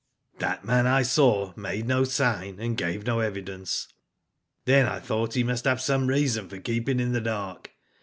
[0.39, 3.87] That man I saw made no sign, and gave no evidence.
[4.65, 7.69] Then I thought he must have some reason for keeping in the dark.